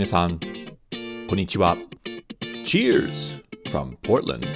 [0.00, 0.40] 皆さん、
[1.28, 1.76] こんにちは。
[2.64, 4.46] Cheers from Portland!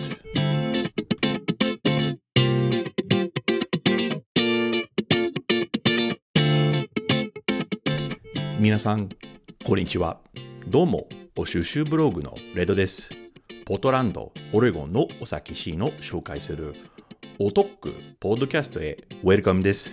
[8.58, 9.10] 皆さん、
[9.66, 10.18] こんにちは。
[10.66, 13.10] どうも、お収集ブログのレドです。
[13.66, 16.72] ポートランド、オレゴンのお酒シーンを紹介する
[17.38, 19.92] おトックポッドキャストへウェルカムです。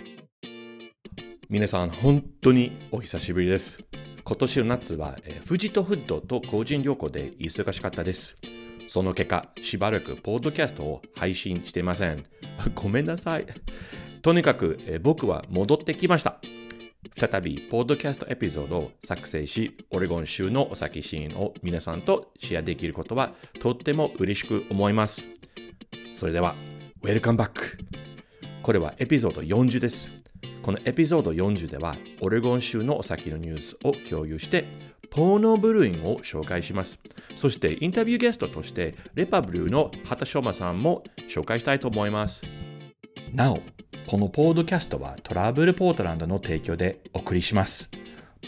[1.50, 3.84] 皆さん、本当にお久しぶりです。
[4.24, 8.36] 今年の夏は、えー、富士とフッドと個人旅行で忙しかったです。
[8.88, 12.24] その結果、しばらくポッドキャストを配信していません。
[12.76, 13.46] ごめんなさい。
[14.22, 16.40] とにかく、えー、僕は戻ってきました。
[17.18, 25.26] 再び、ポッドキャストエピソードを作成し、オレゴン州のお酒シーンを皆さんとシェアできることはとっても嬉しく思います。
[26.14, 26.56] それでは、
[27.02, 27.52] Welcome back!
[28.62, 30.21] これはエピソード40です。
[30.62, 34.66] このエピソード40では、オレゴン州のお酒のニュースを共有して、
[35.10, 37.00] ポーノブルーインを紹介します。
[37.36, 42.44] そしてインタビューゲストとして、レパブルーの畑翔馬さんも紹介したいと思います。
[43.34, 43.60] なお、
[44.08, 47.90] このポードキャストはトラブルポートランドの提供でお送りします。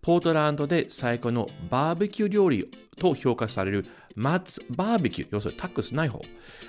[0.03, 6.21] ポートランドで最高のバーベキュー料理と評価される Matt's BBQ、要するにタコスない方、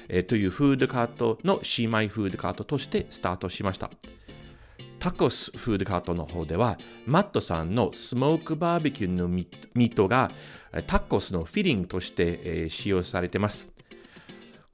[0.07, 3.91] えー、というフードカートの姉妹フードカートとしてスタートしました。
[4.99, 10.31] タコスフードカートの方では、マットさんのスモークバーベキューのミートが
[10.87, 13.67] タコスのフィリングとして、えー、使用されています。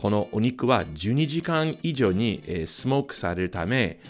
[0.03, 4.01] このお肉は12時間以上に、スモークされるため、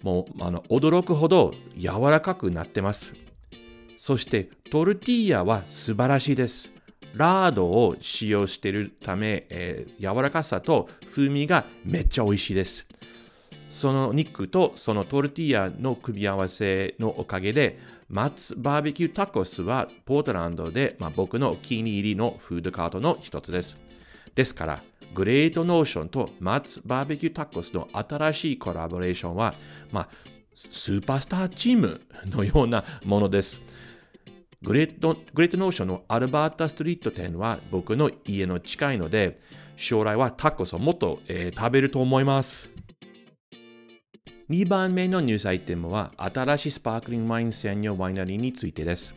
[0.00, 3.14] もうあの驚くほど柔らかくなってます。
[3.96, 6.72] そしてトルティーヤは素晴らしいです。
[7.16, 12.86] ラードを使用しているため、えー、柔らかさと風味がめっちゃ美味しいです。
[13.68, 23.82] その肉とそのトルティーヤの組み合わせのおかげで、 Matt's BBQ Tacos はポートランドで、まあ、僕のお気に入りのフードカートの一つです。
[24.36, 24.82] ですから、
[25.14, 29.54] Great Notion と Matt's BBQ Tacos の新しいコラボレーションは、
[29.92, 30.08] まあ、
[30.54, 33.60] スーパースターチームのようなものです。
[34.62, 39.40] Great Great Notion の Alberta Street 店は僕の家の近いので、
[39.76, 42.70] 将来はタコスをもっと、えー、食べると思います。
[44.50, 49.14] 2番目のニュースアイテムは新しいスパークリングワイン専用ワイナリーについてです。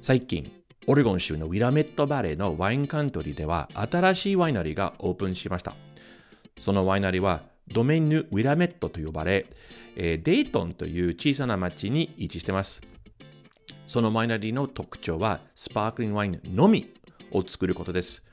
[0.00, 0.57] 最近、
[0.90, 5.74] オレゴン州のウィラメットバレーのワインカントリーでは新しいワイナリーがオープンしました。
[6.58, 9.44] そのワイナリーはドメニュ・ウィラメットと呼ばれ、
[9.96, 12.80] えー、デイトンという小さな町に位置しています。
[13.86, 16.86] そのワイナリーの特徴はスパークリングワインのみ
[17.32, 18.24] を作ることです。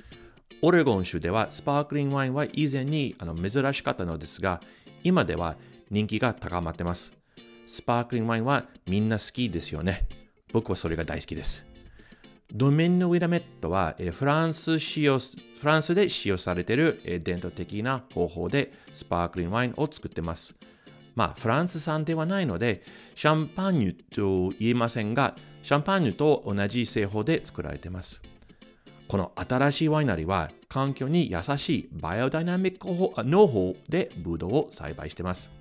[0.61, 4.61] オレゴン州ではスパークリングワインは以前にあの珍しかったのですが、
[5.03, 5.57] 今では
[5.91, 7.11] 人気が高まっています。
[7.65, 10.07] スパークリングワインはみんな好きですよね。
[10.53, 11.74] 僕はそれが大好きです。
[12.53, 20.55] ドメンヌ・ウィラメットは、えフランス使用フランスで使用されている、え伝統的な方法でスパークリングワインを作っています。
[21.15, 22.83] まあ、フランス産ではないので、
[23.15, 28.21] シャンパーニュと言えませんが、シャンパーニュと同じ製法で作られています。
[29.07, 32.87] この新しいワイナリーは環境に優しいバイオダイナミック
[33.23, 35.51] 農法でブドウを栽培しています。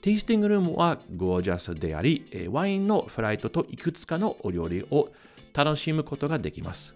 [0.00, 5.10] テイスティングルームはゴージャスであり、ワインのフライトといくつかのお料理を
[5.54, 6.94] 楽しむことができます。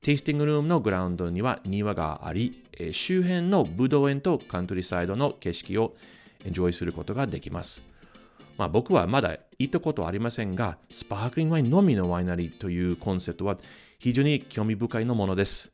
[0.00, 5.96] テイスティングルームのグラウンドには庭があり、周辺のブドウ園とカントリーサイドの景色を
[6.44, 7.82] エンジョイすることができます。
[8.56, 13.58] まあ、僕はまだ行ったことはありませんが、スパークリングワインのみのワイナリーというコンセプトは
[13.98, 15.70] 非常に興味深いのものです。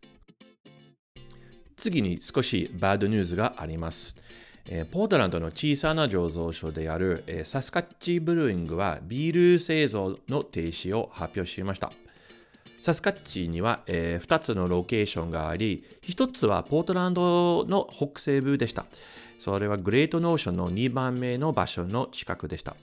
[1.76, 4.16] 次に少しバッドニュースがあります。
[4.66, 11.92] えポートランドの小さな醸造所である、えサスカッチブルーイングはビール製造の停止を発表しました。
[12.80, 18.86] サスカッチには、え2つのロケーションがあり、1つはポートランドの北西部でした。
[19.38, 22.74] それはグレートノーションの2番目の場所の近くでした。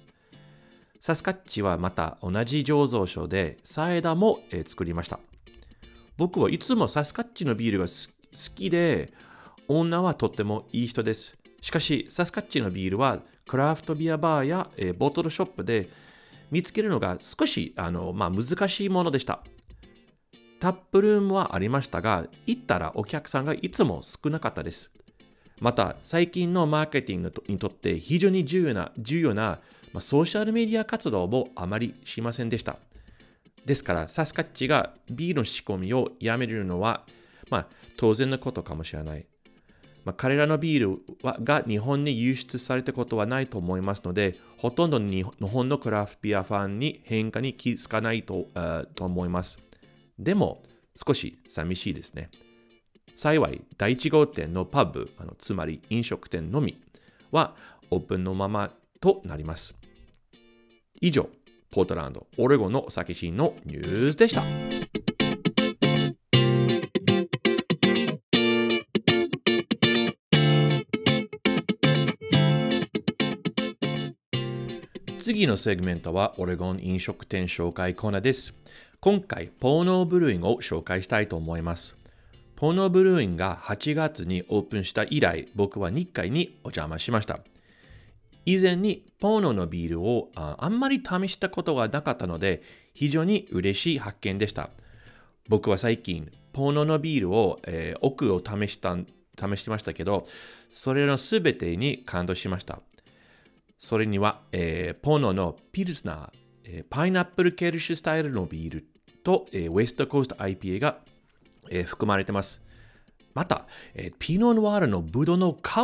[0.99, 5.19] サスカッチはまた同じ醸造所でサイダも、え作りました。
[6.17, 9.11] 僕はいつもサスカッチのビールが好きで、
[9.67, 11.40] 女はとってもいい人です。
[11.61, 15.89] しかし、サスカッチのビールはクラフトビアバーや、えー、ボトルショップで
[16.49, 19.43] 見つけるのが少しあの、まあ、難しいものでした。
[20.59, 24.91] タップルームはありましたが、行ったらお客さんがいつも少なかったです。
[25.59, 29.59] また、最近のマーケティングにとって非常に重要な、重要な、
[29.93, 32.77] まあ、ソーシャルメディア活動もあまりしませんでした。
[33.65, 37.05] ですから、サスカッチがビールの仕込みをやめるのは、
[37.49, 37.67] まあ、
[37.97, 39.25] 当然のことかもしれない。
[40.05, 48.47] まあ、彼らのビールはが日本に輸出されたことはないと思いますので、ほとんど日本のクラフトビアファンに変化に気づかないと
[48.95, 49.59] と思います。
[50.17, 50.63] でも、
[50.95, 52.29] 少し寂しいですね。
[53.15, 56.81] 幸い、第1号店のパブ、あのつまり飲食店のみ
[57.31, 57.55] は
[57.89, 59.75] オープンのままとなります。
[61.01, 61.29] 以上、
[61.71, 64.80] ポートランド、オレゴンの酒シーンのニュースでした。
[75.33, 78.53] 次のセグメントはオレゴン飲食店紹介コーナーです。
[78.99, 81.95] 今回、ポーノーブルーインを紹介したいと思います。
[82.57, 87.39] ポーノーブルーインが8月にオープンした以来、僕は日回にお邪魔しました。
[88.45, 92.61] 以前にポーノのビールをあんまり試したことがなかったので、
[92.93, 94.69] 非常に嬉しい発見でした。
[95.47, 100.27] 僕は最近、ポーノのビールを、えー、奥を試した試してましたけど、
[100.71, 102.81] それのすべてに感動しました。
[103.81, 106.29] それには、えー、ポノのピルスナー、
[106.65, 108.85] えー、パイナップルケルシュスタイルのビール
[109.23, 110.99] と、えー、ウェストコースト IPA が、
[111.71, 112.61] えー、含まれています。
[113.33, 115.77] また、えー、ピノノワールのブドウの皮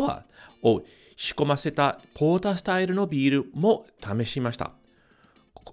[0.64, 0.84] を
[1.16, 4.74] 仕込ませたポータースタイルのビールも試しました。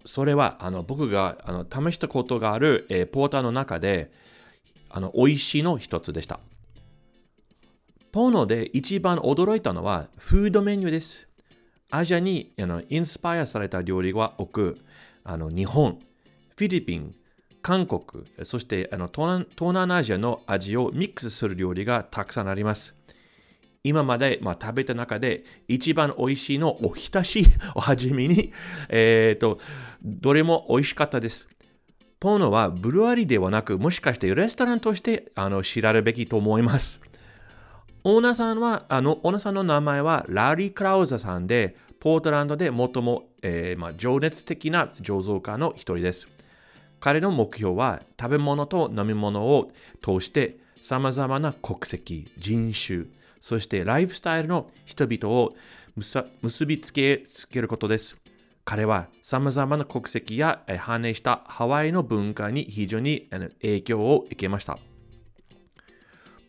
[0.07, 4.11] それはあの僕があの試したことがある、えー、ポーターの中で
[4.89, 6.41] あの美味しいの一つでした。
[8.13, 11.29] ポーノで一番驚いたのはフードメニューです。
[11.97, 14.79] アジアにあのインスパイアされた料理が多く、
[15.23, 16.01] あの日本、
[16.57, 17.15] フィリピン、
[17.63, 22.97] 韓国、そしてあの東南アジアの味をミックスする料理がたくさんあります。
[23.85, 27.45] 今まで、まあ、食べた中で一番美味しいのおひたし
[27.77, 28.53] おはじめに、
[28.89, 29.61] えっ、ー、と、
[30.03, 31.47] どれも美味しかったです。
[32.19, 37.01] ポーノはブルワリではなく、もしかしてレストランとしてあの知られるべきと思います。
[38.07, 46.29] オーナーさんは、あの、オーナーさんの名前はラリー・クラウザさんで、ポートランドで最も、えーまあ、情熱的な醸造家の一人です。
[47.01, 53.05] 彼の目標は食べ物と飲み物を通して様々な国籍、人種、
[53.41, 55.55] そしてライフスタイルの人々を
[56.43, 58.19] 結びつけつけることです。
[58.67, 63.31] 彼は様々な国籍や反映したハワイの文化に非常に
[63.63, 64.79] 影響を受けました。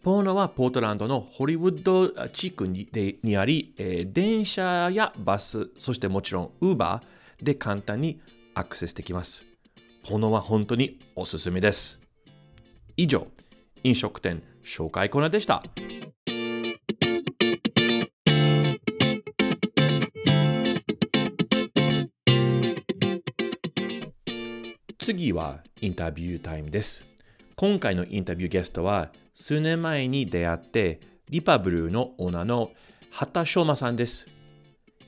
[0.05, 2.87] ポーノはポートランドのホリウッド地区に
[3.23, 8.21] にあり、えー、電車やバス、そしてもちろんウーバーで簡単に
[8.53, 9.47] アクセスできます。
[10.07, 11.99] ポーノは本当におすすめです。
[12.97, 13.25] 以上、
[13.83, 15.63] 飲食店紹介コーナーでした。
[24.99, 27.14] 次はインタビュータイムです。
[27.57, 32.71] 今回のインタビューゲストは数年前に出会ってリパブルーのオーナーの
[33.11, 34.27] 畑翔馬さんです。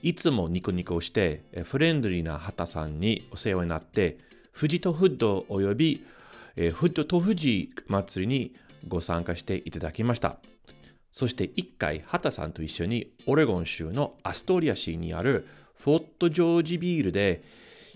[0.02, 4.18] いつもニコニコしてフレンドリーな畑さんにお世話になって
[4.58, 6.06] 富士とフッドおよび
[6.56, 8.54] フッドと富士祭りに
[8.88, 10.38] ご参加していただきました。
[11.12, 17.44] そして一回、畑さんと一緒にオレゴン州のアストリア市にあるフォットジョージビールで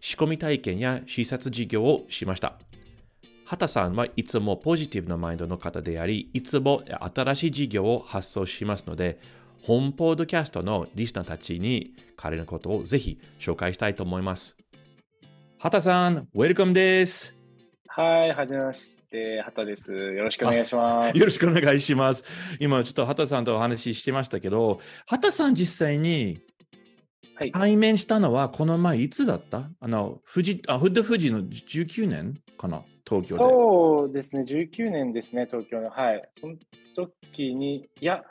[0.01, 2.58] 仕込み体験や視察事業をしました。
[3.51, 9.20] 畑さんはいつもポジティブなマインドの方であり、いつも新しい事業を発想しますので、
[9.62, 14.55] 本ポッドキャストのリスナーたちに彼のことをぜひ紹介したいと思います。
[15.60, 17.34] 畑さん、ウェルカムです。
[17.88, 19.91] はい、はじめまして、畑です。
[19.91, 21.17] よろしくお願いします。
[21.17, 22.24] よろしくお願いします。
[22.62, 26.39] 今ちょっと畑さんとお話ししてましたけど、畑さん実際に
[27.36, 29.70] はい、対面したのはこの前いつだった？
[29.81, 32.84] あの、富士、あ、フッド富士の19年かな？
[33.08, 33.43] 東京で。
[33.43, 35.89] そうですね、19年ですね、東京の。
[35.89, 36.29] はい。
[36.34, 36.55] その
[36.96, 38.24] 時に、いや、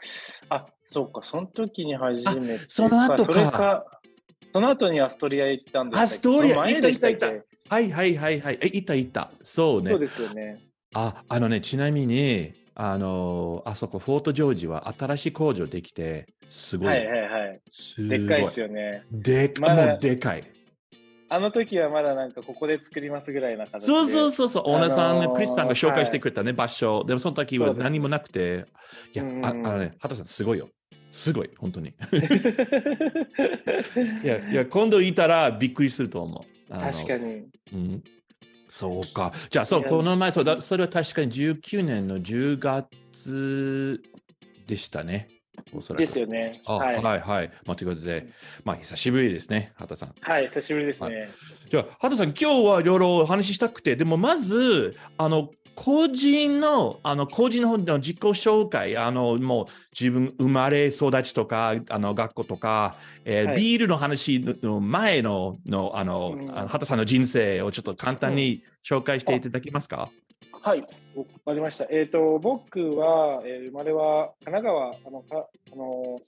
[0.48, 2.64] あ、そうか、その時に初めて。
[2.68, 3.84] その後かそれか、
[4.52, 7.14] その後にアストリア行ったんですアストリアその前でしたっけ？
[7.14, 8.58] 行った行ったはいはいはいはい。
[8.60, 9.30] え、いたいた。
[9.42, 10.00] そうねそう。
[10.00, 10.58] ですよね。
[10.94, 16.88] あ、あのね、ちなみに、あの、あそこ、フォートジョージは新しい工場できて、すごい。
[16.88, 17.60] はいはいはい。
[17.70, 18.18] すごい。
[18.18, 19.02] でっかいですよね。
[19.12, 20.44] でっかまだもうでかい。
[21.32, 23.86] あの時はまだなんかここで作りますぐらいな形で。
[23.86, 27.04] そうそうそうそう、オーナーさん、あのークリスさんが紹介してくれたね、場所。
[27.04, 28.66] でもその時は何もなくて、
[29.14, 30.68] いや、うんああのね、畑さん、すごいよ。
[31.12, 31.94] すごい、本当に。
[34.24, 36.74] いや、いや今度いたらびっくりすると思う。
[36.76, 37.44] 確かに。
[37.72, 38.02] うん、
[38.68, 39.32] そうか。
[39.50, 44.02] じゃあ、そう、この前そうだ、それは確かに19年の10月
[44.66, 45.28] でしたね。
[45.72, 46.00] おそらく。
[46.00, 46.52] ですよね。
[46.66, 46.96] あはい。
[47.02, 47.50] はい、はい。
[47.66, 48.28] まあ、ということで、
[48.64, 50.14] まあ、久しぶりですね、畑さん。
[50.20, 51.30] はい、久しぶりですね。
[51.68, 59.66] じゃあ、畑さん、今日はいろいろお話ししたくて、でもまず、あの、個人の、あの、個人の方の自己紹介、あの、もう
[59.98, 70.10] 自分生まれ育ちとか、あの、学校とか、えーはいビールの話の前の、の、あの、うん畑さんの人生をちょっと簡単に紹介していただけますか、
[70.62, 70.86] はい、わ
[71.46, 71.86] かりました。
[71.90, 76.20] えっ、と、僕は、えー生まれは神奈川、あの、かあの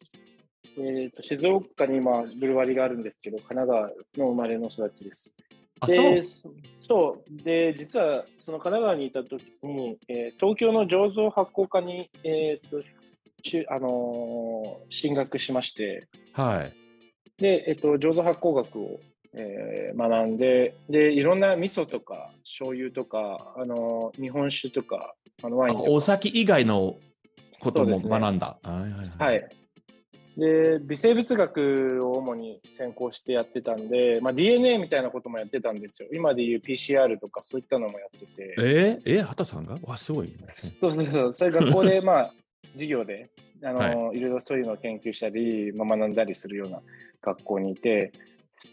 [0.78, 5.34] えー、と静岡に今、ブルワリがあるんですけど、神奈川の生まれの育ちです。
[5.80, 6.24] あ、そうで。
[6.24, 7.42] そそう。
[7.44, 12.82] で、実は、その神奈川にいたときに、えー東京の醸造発酵科に、えーと
[13.42, 16.72] しゅあのー進学しまして、はい。
[17.36, 19.00] で、えっ、と、醸造発酵学を、
[19.34, 25.90] えー学んで、で、いろんな味噌とか、醤油とか、あのー日本酒とか、あのワインとか。
[25.90, 26.96] お酒以外の
[27.60, 28.58] ことも学んだ。
[28.62, 29.38] はいはいははい。
[29.38, 30.40] い。
[30.40, 36.08] で、微生物学を主に専攻してやってたんで、まあ、DNA みたいなこともやってたんですよ。
[36.12, 38.54] 今でいう PCR とかそういったのもやってて。
[38.58, 39.76] えー、えー、畑さんが？
[39.82, 40.32] わ、すごい。
[40.50, 41.32] そうそうそう。
[41.34, 42.32] それ学校で、 まあ、
[42.72, 43.30] 授業で、
[43.62, 46.80] あの、、はいろいろそういうのを研究したり、まあ、学んだりするような
[47.20, 48.12] 学校にいて、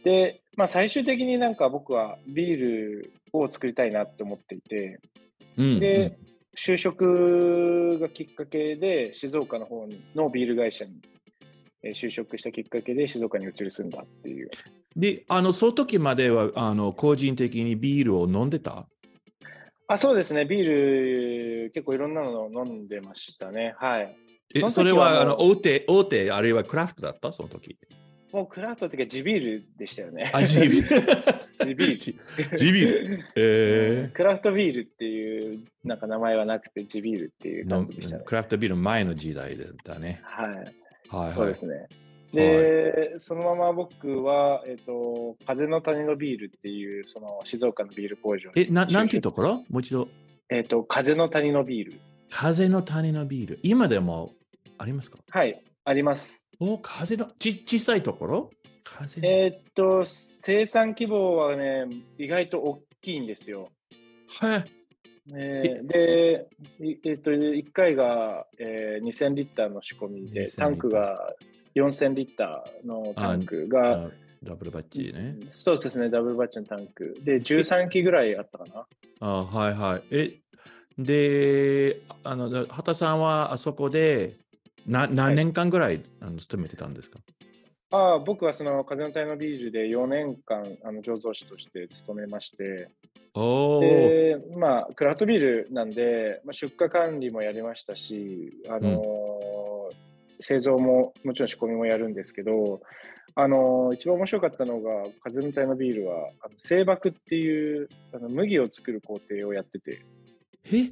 [0.04, 5.00] で、まあ、最終的になんか僕はビールを作りたいなって思っていて、
[5.58, 6.18] うん、で、
[6.54, 10.92] 就職がきっかけで静岡の方のビール会社に
[11.82, 14.50] えー就職したきっかけで静岡に移り住んだっていう。
[14.98, 18.86] で、あの、その時までは、あの、個人的にビールを飲んでた？
[19.88, 20.44] あ、そうですね。
[20.44, 23.76] ビール結構いろんなのを飲んでましたね。
[23.78, 24.14] はい。
[24.56, 27.32] え、それは、あの、大手、大手、あるいはクラフトだった？
[27.32, 27.78] その時。
[28.32, 30.32] もうクラフトって地ビールでしたよね。
[30.34, 31.06] あ、ジビール。
[31.66, 32.16] 地ビー
[32.52, 32.58] ル。
[32.58, 33.26] 地ビール。
[33.36, 38.24] えクラフトビールっていうなんか名前はなくて地ビールっていう感じでしたね。
[38.26, 40.20] クラフトビールの前の時代だね。
[40.24, 40.50] はい。
[40.50, 40.74] はい、
[41.10, 41.32] はい。
[41.32, 41.88] そうですね。
[42.34, 49.56] で、そのまま僕は、えっ、と、風の谷のビールっていう、その静岡のビール工場にえ、ななんていうところ？
[49.70, 50.08] もう一度。
[50.50, 52.00] えっ、と、風の谷のビール。
[52.30, 53.60] 風の谷のビール。
[53.64, 54.36] 今でも
[54.78, 55.18] ありますか？
[55.32, 56.49] はい、あります。
[56.60, 58.50] お、風の、ち、小さいところ？
[58.84, 59.28] 風の。
[59.28, 61.86] えっ、と、生産規模はね、
[62.18, 63.70] 意外と大きいんですよ。
[64.40, 64.66] はい。
[65.36, 66.48] えーで、
[66.82, 71.34] いえっ、と、1回が、えー2000リッターの仕込みで、2000タンクが
[71.76, 74.10] 4000リッターのタンクが、あ
[74.44, 75.36] ダブルバッチね。
[75.50, 77.16] そうですね、ダブルバッチのタンク。
[77.24, 78.86] で、13機ぐらいあったかな。
[79.22, 80.04] あはいはい。
[80.12, 80.40] え、
[80.98, 84.34] で、あの、畑さんはあそこで
[84.88, 87.20] な何年間ぐらい、あの勤めてたんですか？
[87.92, 92.90] ああ僕はその風の谷のビールで4年間あの醸造師として勤めまして、
[93.34, 93.82] おお。
[93.82, 99.96] でまあ、クラフトビールなんで、まあ、出荷管理もやりましたし、あのー
[100.42, 102.80] 製造ももちろん仕込みもやるんですけど、
[103.36, 110.00] あのー一番面白かったのが風の谷のビールはあの製麦っていうあの麦を作る工程をやってて。
[110.72, 110.92] え？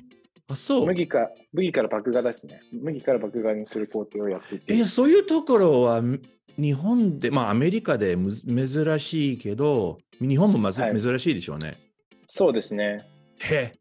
[0.49, 0.85] あ、そう。
[0.85, 6.19] 麦か麦から麦芽ですね麦から麦芽にする工程をやっていてえ、そういうところはみ
[6.57, 11.77] 日本で、まあアメリカで珍しいけど、日本もまず、はい珍しいでしょうね。
[12.25, 13.05] そうですね
[13.39, 13.73] へ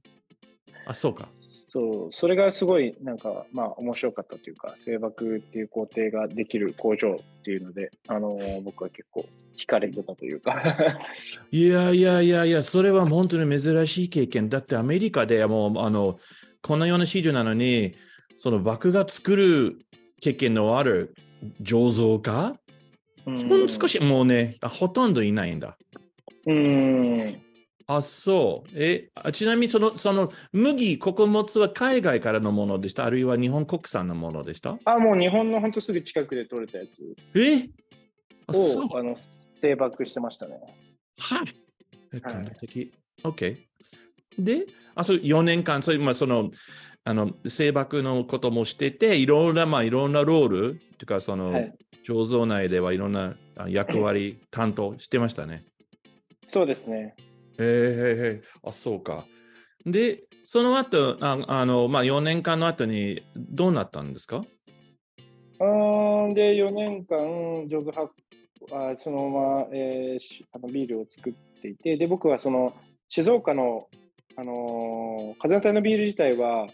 [0.86, 1.28] あ、そうか。
[1.48, 9.24] そう、それがすごいなんかまあ面白かったというか、製爆っていう工程ができる工場っていうので、あのー僕は結構
[9.56, 10.62] 惹かれてたというか。
[11.50, 14.48] いやいやいやいや、それは本当に珍しい経験。
[14.48, 16.18] だってアメリカでもう、あの、
[16.66, 17.94] このような市場なのに、
[18.36, 19.78] その爆が作る
[20.20, 21.14] 経験のある
[21.62, 22.58] 醸造家、
[23.24, 25.78] ほん少しもうね、あほとんどいないんだ。
[26.44, 27.40] うん。
[27.86, 28.70] あ、そう。
[28.74, 33.04] え、あちなみにその、その麦、穀物は海外からのものでした？
[33.04, 34.76] あるいは日本国産のものでした？
[34.86, 37.00] あ、もう日本の本当すぐ近くで取れたやつ
[37.36, 37.68] え？
[38.48, 38.86] あ、そう。
[38.86, 39.14] をあの
[39.60, 40.58] 製爆してましたね。
[41.18, 41.54] はい。
[42.12, 42.92] え感動的。
[43.22, 43.56] OK。
[44.38, 46.50] で、あ、そう、4年間、それまあ、その、
[47.04, 51.72] あの、製爆のこともしてて、いろんな、まあ、いろんなロール、というか、その、はい
[52.06, 55.64] 醸造内ではいろんなあ役割、担当してましたね。
[56.46, 57.16] そうですね。
[57.58, 57.72] へえへえ
[58.34, 59.24] へえあ、そうか。
[59.84, 64.44] で、その後、ああの、まあ、4年間の後にどうなったんですか？
[65.58, 68.08] うーんで、4年間、上手は
[68.72, 72.72] あそのまま、えーしあのビールを作っていて、で、僕はその
[73.08, 73.88] 静岡の、
[74.36, 76.68] あのー風の谷のビール自体は、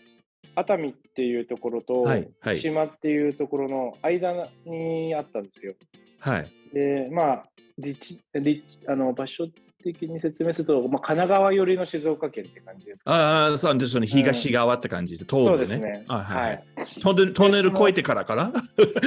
[0.55, 5.75] 熱海っていうところと、はいはい島っていうところの間にあったんですよ。
[6.19, 6.51] はい。
[6.73, 7.45] で、まあ、
[7.79, 9.47] 立地立地あの場所
[9.83, 14.07] 的に説明すると、まあ、神奈川寄りの静岡県って感じですか、ああ、そうですね。
[14.07, 15.27] 東側って感じです。
[15.29, 15.67] 東そう部ね。
[15.67, 16.05] ですね。
[16.09, 16.65] あはい、はい
[16.97, 17.01] い。
[17.01, 18.53] トンネルトンネル越えてからから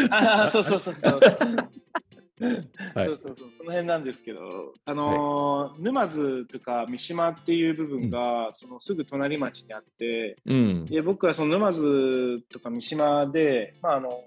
[0.09, 1.19] ああ、そうそうそうそう。
[2.93, 3.05] はい。
[3.07, 10.85] そうそうそう、その辺なんですけど、あのー沼津とか三島っていう部分が、そのすぐ隣町にあって、うん。
[10.85, 14.23] で僕はその沼津とか三島で、まあ、あの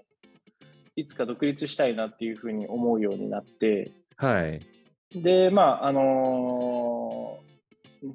[0.95, 4.59] いつか独立したいなっていうふうに思うようになって、はい。
[5.15, 7.49] で、まあ、あのー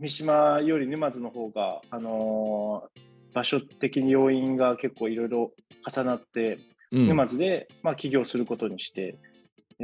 [0.01, 3.01] 三島より沼津の方が、あのー
[3.35, 5.51] 場所的に要因が結構いろいろ
[5.93, 6.59] 重なって、
[6.93, 7.09] うん。
[7.09, 9.19] 沼津で、まあ、起業することにして、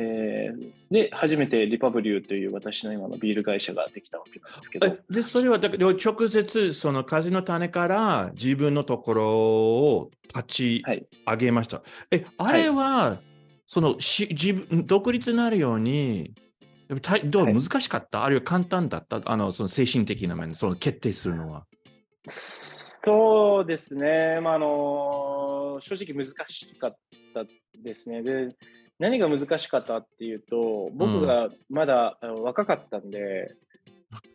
[0.02, 11.06] えーで、初めてリパブリューという私の今のビール会社ができたわけなんですけどえ、で、それはだけど直接、その風の種から自分のところを立ちはい。
[11.26, 11.82] 上げました。
[12.10, 13.18] え、あれは、
[13.66, 16.34] そのし自分、独立になるように、
[17.26, 19.20] どうはい難しかった、あるいは簡単だった？
[19.24, 21.66] あの、その精神的な面、その決定するのは。
[22.26, 26.96] そうですね、まああの正直難しかっ
[27.32, 27.44] た
[27.80, 28.22] ですね。
[28.22, 28.48] で、
[29.00, 33.56] 何が難しかったっていうと、僕がまだ、若かったんで、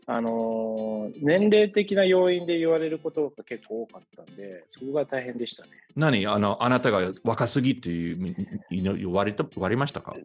[0.08, 5.70] あの年齢的な要因で言われることが結構多かったんで、そこが大変でしたね。
[5.96, 6.26] 何？
[6.28, 8.36] あの、あなたが若すぎっていう
[8.72, 10.16] 言われた言われましたか？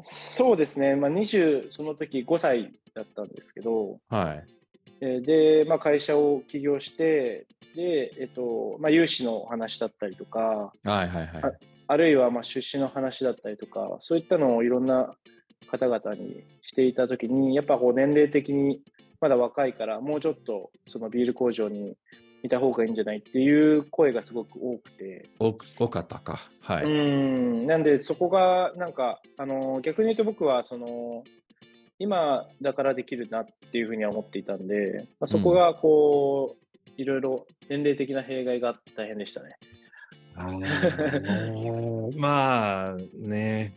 [0.00, 4.44] そうですね、まあ、20、その時5歳だったんですけど、はい。
[5.02, 11.52] えーで、まあ、会社を起業して、で、えっと、まあ、融資のお話だったりとか、はいはいはい。
[11.90, 15.12] あるいはまあ出資の話だったりとか、そういったのをいろんな
[15.66, 18.80] 方々にしていたときに、やっぱこう年齢的に
[19.20, 21.96] まだ若いから、もうちょっとそのビール工場に
[22.44, 25.52] いた方がいいんじゃないっていう声がすごく多くて、多
[25.88, 26.38] かったか。
[26.60, 26.84] はい。
[26.84, 31.24] うん、なんでそこがなんか、あの逆に言うと僕はその、
[31.98, 39.56] 今だからできるなっていうふうには思っていたんで、まあ、そこがこう、いろいろ年齢的な弊害があって大変でしたね。
[42.16, 43.72] まあね。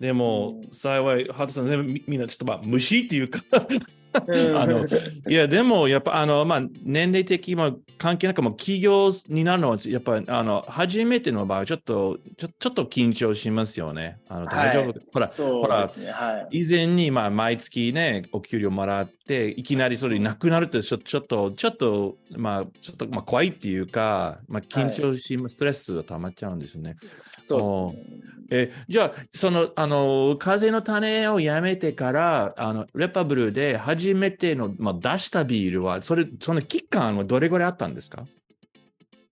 [0.00, 0.70] でも、うん。
[0.72, 3.40] 幸い、ハトさん、全部みみんなちょっとまあ虫っていうか。
[3.52, 4.86] うんあの
[5.28, 14.18] いや、でも、やっぱ、あの、まあ、年齢的にも関係なく、もう起業になるのは、やっぱ、あの、初めての場合、ちょっと、ちょちょっと緊張しますよね。
[14.28, 16.62] あの、大丈夫、はいほら、そうほらはい。
[16.62, 26.96] 以前に、まあ、毎月ね、お給料もらって、いきなりそれなくなると、ちょちょっと、ちょっと、まあ、ちょっと、まあ、怖いっていうか、まあ、緊張し、ストレスが溜まっちゃうんですよね。
[27.42, 38.24] そうえじゃあ、その、あの、風の種をやめてから、あの、レパブルで初めての、まあ、出したビールは、それ、その期間はどれぐらいあったんですか？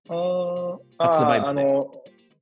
[0.09, 1.93] うーん発売までああの、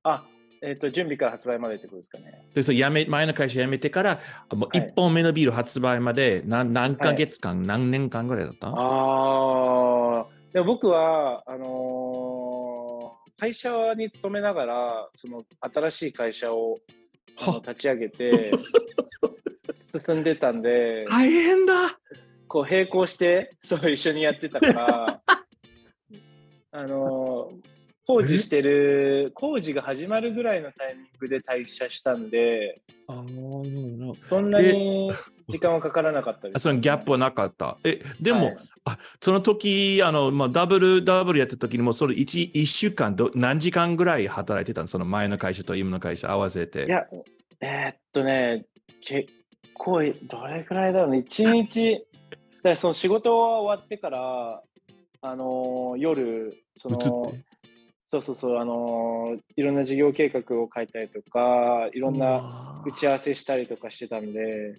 [0.05, 0.25] あ、
[0.62, 2.47] えっ、と、準備から発売までってことですかね。
[2.55, 4.21] でそれやめ前の会社辞めてから、
[4.53, 8.73] もうはい1本目のビール発売まで何何ヶ月間、何年間ぐらいだったあ
[10.21, 12.83] あ、でも僕は、あのー
[13.38, 16.79] 会社に勤めながら、その新しい会社を
[17.38, 18.53] 立ち上げて、
[20.07, 21.99] 進んでたんで、大変だ。
[22.49, 25.23] こう並行して、そう一緒にやってたから、
[26.73, 27.73] あのー
[28.14, 35.11] 工事してる、工事が始まるぐらいのタイミングで退社したんで、あーそんなに
[35.48, 36.57] 時間はかからなかったです。
[36.57, 37.77] あそのギャップはなかった。
[37.85, 44.88] え、でも、はいあその時あの、まあ、ダブルダブルやった時にもそれ 1, 一週間ど何時間ぐらい働いてたの？
[44.88, 46.87] その前の会社と今の会社合わせて。
[46.87, 47.07] いや、
[47.61, 48.66] えーっとね、
[49.01, 49.31] 結
[49.75, 52.05] 構い、どれくらいだろうね、一日、
[52.64, 54.62] だその仕事が終わってから、
[55.20, 57.33] あのー夜、その、
[58.12, 64.75] そうそうそう、あのーいろんな事業計画を書いたりとか、いろんなな打ち合わせしたりとかしてたんで、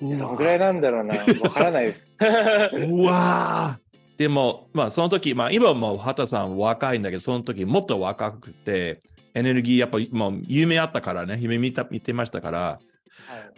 [0.00, 2.10] どうのぐらいなんだろうな、わからないです。
[2.18, 4.18] うわー。
[4.18, 8.98] でも、まあ、その時、まあ、今も畑さん若いんだけど、その時もっと若くて、
[9.34, 12.91] エネルギーやっぱもう夢あったからね、夢見た見てましたから、はい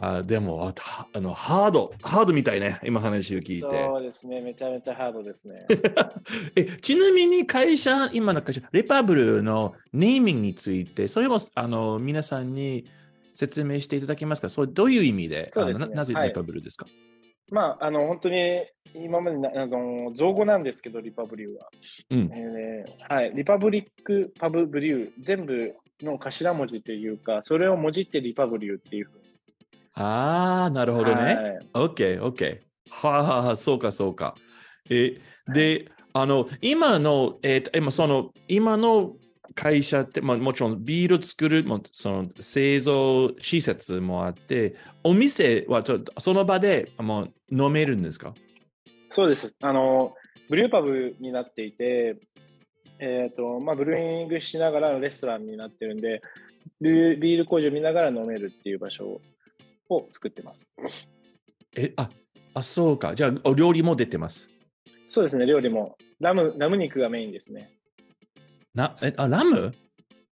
[0.01, 3.69] あでもあたあのハード、ハードみたいね、今話を聞いて。
[3.69, 5.67] そうですね、めちゃめちゃハードですね。
[6.57, 12.85] えちなみに会社、今の会社、レパブルのネーミングについて、それもあの皆さんに
[13.33, 14.49] 説明していただけますか？
[14.49, 15.51] それどういう意味で？
[15.53, 16.87] そうですねななぜはいレパブルですか、
[17.51, 21.69] まあ、あの、本当に今までなあの造語なんですけど、リパブリューは。
[22.11, 29.24] うんえーはい、リパブリック・パブ・ブリュー、全部の頭文字というか、それをもじってリパブリューっていうふうに。
[29.95, 31.23] ああ、なるほどね。
[31.73, 32.61] はい、OK、OK。
[32.91, 34.35] はあはあはあ、そうか、そうか。
[34.91, 35.21] え、
[35.53, 39.17] で、あの、今の、えーと今その、今の
[39.55, 48.35] 会社って、まあ、もちろんビール作るもその製造施設もあって、お店はちょっとその場でもう飲めるんですか？
[49.11, 49.55] そうです。
[49.63, 50.15] あの、
[50.49, 52.17] ブリューパブになっていて、
[52.99, 56.21] えっ、と、まあ、ブルーイングしながらのレストランになってるんで、
[56.81, 59.21] ビビール工場見ながら飲めるっていう場所
[59.89, 60.69] を作ってます。
[61.77, 62.11] え、あ、
[62.55, 63.15] あ、そうか。
[63.15, 64.49] じゃあ、お料理も出てます。
[65.09, 65.97] そうですね、料理も。
[66.21, 67.71] ラム、ラム肉がメインですね。
[68.75, 69.73] な、え、あ、ラム？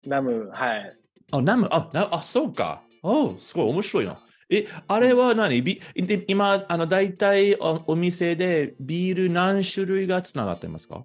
[0.07, 0.99] ラム、はい。
[1.31, 2.83] あ、ラム、あ、ラあそうか。
[3.03, 4.19] おすごい面白いな。
[4.51, 5.63] え、あれは何？
[5.63, 11.05] ビで今、あの、大体おお店でビール何種類がつながってますか？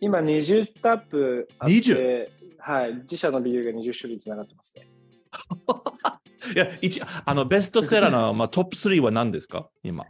[0.00, 4.88] 今20タップあって、20はい、自社のビールが20種類つながってますね。
[6.54, 9.68] いや、一あの、ベストセラーの、 まあ、トップ3は何ですか？
[9.82, 10.04] 今。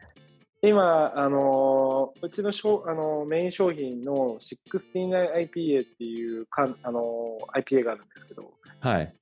[0.63, 9.15] 今、あのーうちのしょ、あのーメイン商品の 69IPA っていうかん、あのー IPA があるんですけど、はい。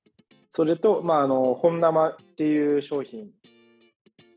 [0.51, 3.31] それと、まあ、あの本生っていう商品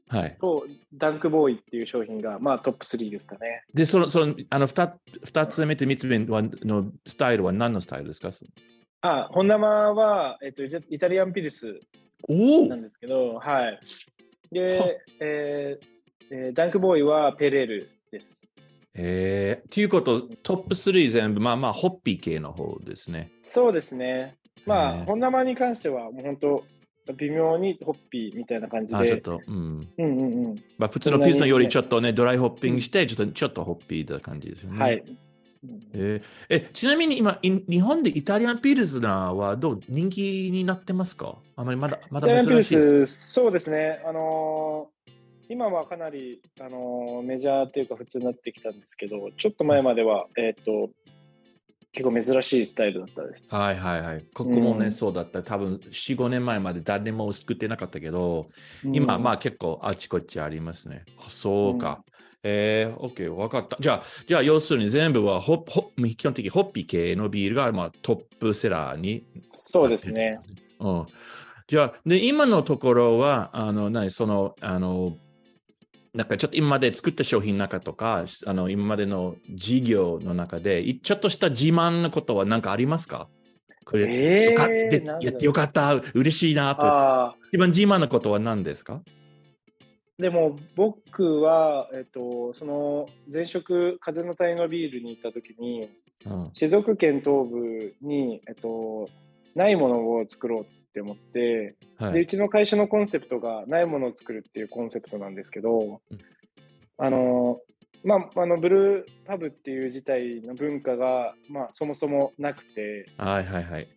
[0.07, 0.37] はい。
[0.39, 3.63] と、ダンクボーイっていう商品が、まあ、トップ3ですかね。
[3.73, 8.29] で、その、その、あの、二つ二つ目と三つ目はのスタイルは何のスタイルですか？
[9.01, 13.65] あ、本生は、えっと、イタリアンピルスおなんですけど、はい。
[13.65, 13.79] は
[14.51, 15.85] で、えー
[16.31, 18.41] えーダンクボーイはペレールです。
[18.95, 23.29] えー、ということ、トップ3全部、まあまあ、ホッピー系の方ですね。
[23.43, 24.37] そうですね。
[24.65, 26.63] まあ、本生に関しては、もう本当、
[27.13, 29.21] 微妙にホッピーみたいな感じあ、ちょっで。
[29.21, 29.87] と、うん。
[29.97, 30.55] うんうんうん。
[30.77, 34.79] まあ、普通のピストンよりちょっとね、ドライホッピングして、ちょっとちょっとホッピーな感じですよね。
[34.79, 35.03] はい。
[35.93, 41.37] えーえちなみに今、い日本でイタリアンピルスナーはどう人気になってますか？
[41.55, 44.01] あまりまだまだイタリアンピル珍しいそうですね。
[44.05, 44.95] あのー
[45.47, 50.89] 今はかなり、あのーメジャーというか普通になってきたんですけど、ちょっと前までは、えっ、と、
[51.91, 53.43] 結構珍しいスタイルだったです。
[53.49, 54.25] はいはいはい。
[54.33, 55.43] ここもね、うんそうだった。
[55.43, 58.49] 多分4、5年前まで誰も作ってなかったけど、
[58.83, 61.05] 今、まああ、結構あちこちありますね。
[61.19, 62.03] あそうか。
[62.47, 63.75] えー、OK、わかった。
[63.79, 70.39] じゃあ、じゃあ要するに全部はホップ、ホップ基本的にホッピー系のビールが、まあ、トップセラーにそうですね。
[70.79, 71.05] うん。
[71.67, 75.17] じゃあ、で、今のところは、あの、何、その、あの、
[76.13, 83.27] なんかちょっと今まで作った商品の中とか、あの、今までの事業の中で、いちょっとした自慢のことは何かありますか？
[83.85, 87.35] これ、えよかでー、なんだろうやってよかった、嬉しいなと。
[87.51, 89.01] 一番自慢のことは何ですか？
[90.17, 95.89] でも僕は、えっ、と、その前職、風の谷のビールに行った時に、
[96.25, 96.49] うん。
[96.53, 99.09] 静岡県東部に、えっと、
[99.55, 102.27] ないものを作ろうって思って、でうはい。
[102.27, 106.17] ちの会社のコンセプトがないものを作るっていうコンセプトなんですけど、うん
[106.97, 107.59] あの
[108.05, 113.87] まあ、あのブルーパブっていう自体の文化が、まあ、そもそもなくてはいはいはい。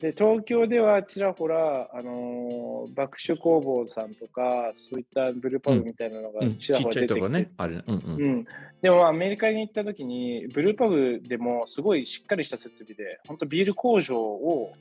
[0.00, 7.50] で東京ではちらほら、あの爆酒工房さんとかそういったブルーパブみたいなのがうん、ちちらっほら出てきて、ちゃいとこね。
[7.56, 8.16] あれ、うんうん。
[8.16, 8.46] うん、
[8.80, 14.72] でもまあアメリカに行った時にブルーパブでもすごいしっかりした設備で本当ビール工場を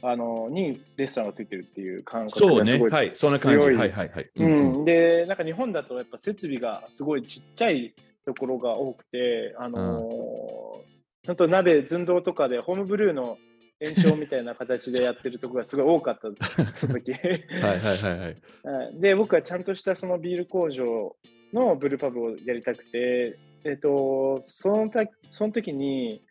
[0.00, 2.58] あのにレストランがついてるっていう感覚そうね。
[2.60, 3.10] がすごいはい。
[3.10, 3.58] そんな感じ。
[3.58, 4.30] 強いはいはいはい。
[4.36, 7.92] ううんうんん、でなんか日本だとやっぱ設備がすごいちっちゃい
[8.24, 10.92] ところが多くてあのー
[11.24, 13.38] 本当鍋、寸胴とかでホームブルーの
[13.82, 17.12] 延長みたいな形でやってるところがすごい多かったんですよ、 その時。
[17.12, 17.20] はい
[17.60, 18.36] はいはいはい。
[18.62, 21.16] はいで、僕はちゃんとしたそのビール工場
[21.52, 26.22] のブルーパブをやりたくて、えっと、そのたその時に、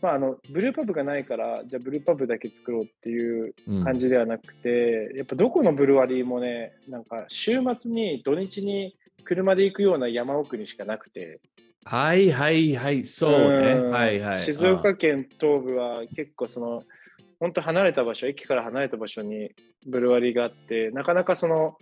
[0.00, 11.40] まあ、あのブルーパブがないから、じゃあブルーパブだけ作ろうっていううん感じではなくて、やっぱどこのブルワリーもね、なんか週末に土日に車で行くような山奥にしかなくて、
[11.84, 13.74] はいはいはい、そうね。
[13.74, 14.38] んはいはい。
[14.38, 16.82] 静岡県東部は結構その、
[17.40, 19.50] 本当離れた場所、駅から離れた場所に
[19.86, 21.76] ブルワリーがあって、なかなかその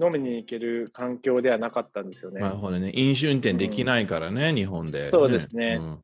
[0.00, 2.40] 飲みに行ける環境ではなかったんですよね。
[2.40, 2.92] なるほどね。
[2.94, 5.02] 飲酒運転できないからね、日本で。
[5.10, 5.98] そうですねうん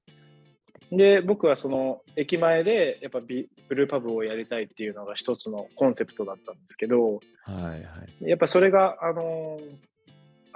[0.92, 7.76] で、僕はその駅前でやっぱビブルーパブをやりたいっていうのが一つのコンセプトだったんですけど、はいは
[8.20, 8.28] い。
[8.28, 9.95] やっぱそれが、あのー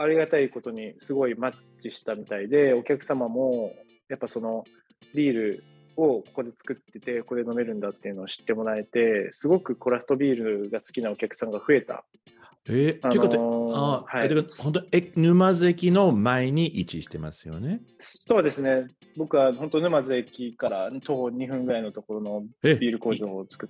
[0.00, 3.72] ありがたいことにすごいマッチしたみたいで、お客様も
[4.08, 4.64] やっぱその
[5.14, 5.64] ビール
[5.96, 12.04] をここで作ってて、これ飲めるんだっていうのを知ってもらえて、すごくクラフトビールが好きなお客さんが増えた。
[12.68, 17.80] えー、あということで、のーあ、はいえてか本当え沼津駅の前に位置してますよね？
[17.98, 18.86] そうですね。
[19.16, 23.68] 僕は本当沼津駅から徒歩2分ぐらいのところのえビール工場を作っ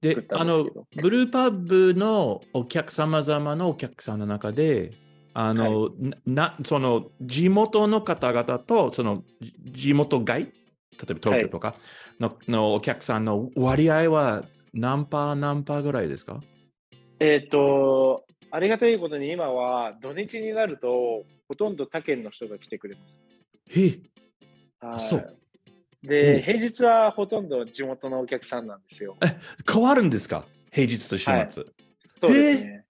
[0.00, 4.92] て、であのんですけど、ブルーパブのお客様々のお客さんの中で、
[5.42, 5.90] あの、
[6.26, 9.52] な、その地元の方々と、そのじ
[9.90, 11.74] 地元外、例えば東京とか
[12.20, 16.42] の,、のお客さんの割合は何パー何パーぐらいですか？
[17.20, 23.24] えっ、と、ありがたいことに今は土日になると、ほとんど他県の人が来てくれます。
[23.74, 23.98] え？
[24.84, 25.00] はい。
[25.00, 25.38] そう。
[26.02, 26.38] で、う。
[26.40, 29.16] ん平日はほとんど地元のお客さんなんですよ。
[29.72, 30.44] 変わるんですか？
[30.70, 31.32] 平日と週末。
[31.32, 31.48] はい。
[31.48, 31.62] そ
[32.28, 32.84] うですね。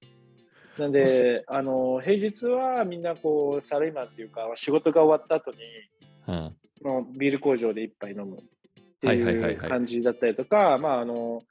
[0.80, 5.58] なんで、あの、平日はみんなこう、サラリーマンっていうか、仕事が終わった後に、
[6.26, 6.56] うん。
[6.82, 8.42] のビール工場で一杯飲むっ
[9.00, 11.42] てはいうはい感じだったりとか、まあ、あの、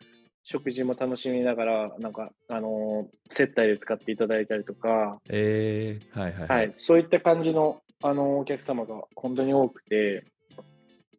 [0.43, 6.55] 食事も楽しみながら、なんか、あの、接待で使っていただいたりとか、えー、はいはいは。
[6.55, 10.25] はいい、そういった感じの、あの、お客様が本当に多くて、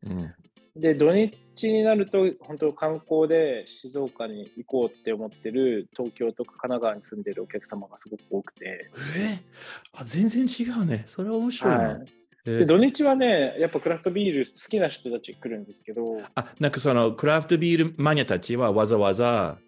[0.02, 0.34] うん
[0.80, 9.38] で、土日になると、本当観光で静岡に行こうって思ってる東京とか神奈川に住んでるお客様がすごく多くて、え？
[9.94, 11.04] ーあ全然違うね。
[11.06, 11.80] それは面白いな。
[11.80, 19.58] はいえーで土日はね、やっぱクラフトビール好きな人たち来るんですけど、あ、なんかそのクラフトビールマニアたちはわざわざ、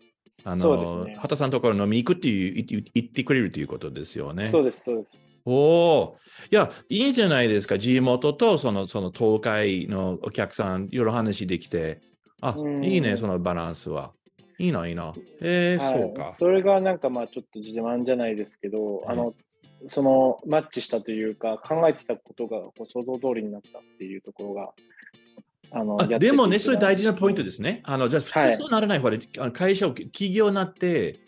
[0.42, 4.48] あの、そうですね畑さんのところ飲み行くっていう、言ってくれるということですよね。
[4.48, 5.31] そうです、そうです。
[5.44, 6.16] おお。
[6.50, 7.78] いや、いいじゃないですか。
[7.78, 12.00] 地元とその、その東海のお客さん、いろいろ話できて。
[12.40, 14.12] あう、んいいね、そのバランスは。
[14.58, 15.12] いいな、いいな。
[15.40, 16.36] えー、はいそうか。
[16.38, 19.32] それがなんかまあちょっと自慢じゃないですけど、あの、
[19.86, 24.72] そのマッチしたというか、考えてたことがこう想像通りになったっていうところが、
[25.72, 27.80] あの、でもね、それ大事なポイントですね。
[27.84, 31.18] あのじゃあ、普はい通そうならない、ほらあの会社を、企業になって、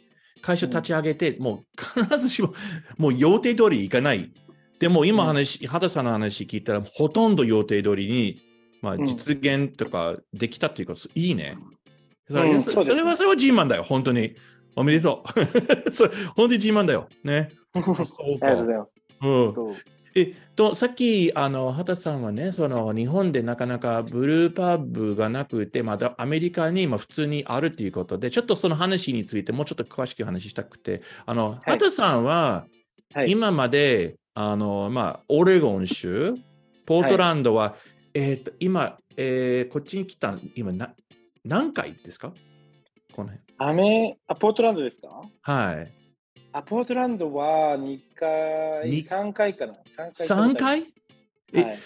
[0.45, 1.65] 会社立ち上げて、も
[1.99, 2.53] う必ずしも、
[2.99, 4.31] もう予定通りいかない。
[4.79, 8.43] でも今話、畑さんの話聞いたら、ほとんど予定通りに、
[8.83, 11.57] まあ、うん実現とかできたっていうか、いいね。
[12.31, 14.35] それ,、うんそれは、それは自慢だよ、本当に。
[14.77, 15.25] おめでと
[15.87, 15.89] う。
[15.91, 17.09] それ本当に自慢だよ。
[17.23, 17.49] ね。
[17.73, 18.95] ありがそうとうございます。
[19.23, 19.75] うんそう
[20.17, 32.67] えっと、さっき、あの、畑さんはね、その、日本でなかなかブルーパブがなくて、まだアメリカにまあ普通にあるということで、ちょっとその話についてもうちょっと詳しく話したくて、あの、い畑さんは、
[33.13, 33.31] はい。
[33.31, 36.35] 今まで、あの、まあ、オレゴン州、
[36.87, 37.75] ポートランドは、
[38.15, 40.95] えっと、今、えーこっちに来た、今な、
[41.45, 42.33] 何回ですか？
[43.13, 43.45] この辺。
[43.59, 45.09] アメあ、ポートランドですか？
[45.43, 46.04] はい。
[46.55, 49.75] あ、ポートランドは2回、に3回かな。
[49.75, 50.55] 3回。
[50.55, 50.87] 3回？
[51.53, 51.79] えはい。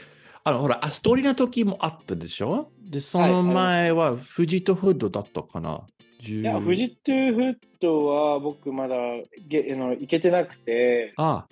[0.45, 2.71] あの、ほら、アストリの時もあったでしょ？
[2.79, 5.87] で、その前はフジトフードだったかな？
[6.21, 8.97] いいや、フジトゥーフットは僕まだ
[9.49, 11.47] げあの行けてなくて、あ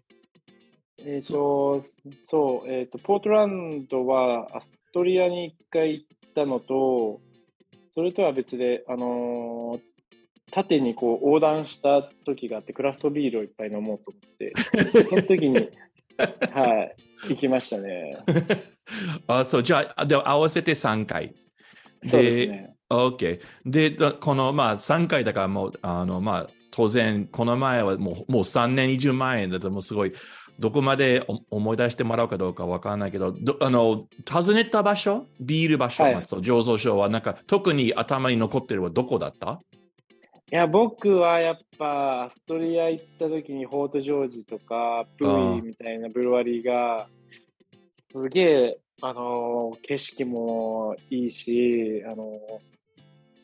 [0.98, 1.84] えっ、と、
[2.26, 7.22] そう、えっ、と、ポートランドはアストリアに1回行ったのと、
[7.94, 9.95] それとは別で、あのー
[10.56, 14.54] 縦にこう横断した時があって、クラフトビールをいっぱい飲もうと思って、
[15.06, 15.68] その時に、
[16.50, 16.96] はい、
[17.28, 18.16] 行きましたね。
[19.28, 21.34] あ、そう、じゃあ、で合わせて3回。
[22.04, 22.74] そうですね。
[22.88, 23.40] OK。
[23.66, 30.12] で、だこの、まあ、3回だからもう、あの、まあ、当然、この前はもうもう3年以上前だともうすごい、
[30.58, 39.60] どこまでお思い出してもらうかどうかわからないけど、どあの、訪ねた場所、ビール場所、はい醸造所は、なんか、特に頭に残ってるのはどこだった？
[40.52, 47.08] いや、僕はやっぱ、アストリア行った時に、フォートジョージとか、プーイみたいなブルワリーが、
[48.12, 52.36] すげえあのー景色もいいし、あのー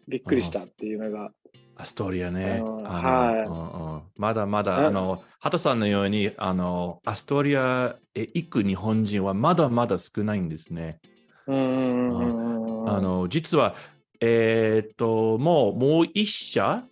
[0.08, 1.32] びっくりしたっていうのが、
[1.76, 2.62] アストリアね。
[2.84, 4.20] はい。
[4.20, 11.00] まだまだ、なあの、畑さんのように、あの、アストリアへ行く日本人はまだまだ少ないんですね。
[11.46, 12.88] うん。
[12.88, 13.74] あの、実は、
[14.20, 16.84] えーっと、もう、もう一社、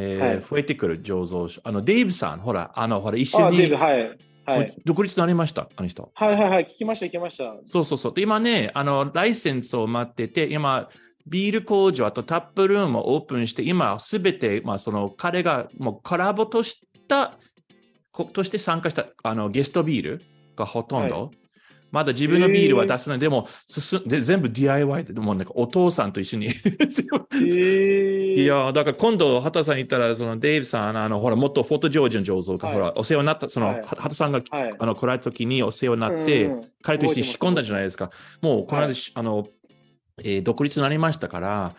[0.00, 1.60] えーはい増えてくる醸造所。
[1.64, 4.18] あの、デイブさん、ほら、あの、ほら、一緒あ、デイにブ、はい。
[4.46, 4.74] はい。
[4.84, 6.10] 独立になりました、あの人。
[6.14, 6.64] はいはいはい。
[6.64, 7.54] 聞きました、聞きました。
[7.70, 8.14] そうそうそう。
[8.14, 10.88] で、今ね、あの、ライセンスを待ってて、今、
[11.26, 17.36] ビール工場、あとタップルームをオープンして、今、すべて、まあ、その、彼がもうコラボとした、
[18.12, 20.22] ことして参加した、あの、ゲストビール
[20.56, 21.30] がほとんど。
[21.92, 23.18] はまだ自分のビールは出せない。
[23.18, 26.46] でも進んで、全部 DIY で、もうなんかお父さんと一緒に。
[26.46, 34.74] えー、いや、だから今度、畑さん行ったら、そのデイブさん、あの、ほら、もっとフォトジョージの醸造家、はいほら、お世話になった、その、はいは畑さんが、はい。
[34.78, 36.50] あの、来られた時にお世話になって、
[36.82, 38.10] 彼と一緒に仕込んだじゃないですか。
[38.40, 39.46] もう、この間、あの、
[40.22, 41.74] えー独立になりましたから、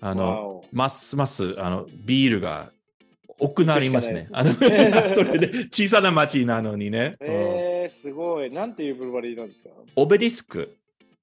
[0.00, 2.70] あの、ますます、あの、ビールが
[3.38, 4.26] 多くなりますね。
[4.26, 7.16] すね それで小さな町なのにね。
[7.20, 7.45] うん
[7.86, 8.50] えー、すごい。
[8.50, 9.70] なんていうブルワリーなんですか？
[9.94, 10.76] オベリスク。